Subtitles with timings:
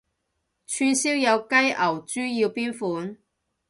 [0.03, 0.15] 串燒有雞
[1.79, 3.15] 牛豬要邊款？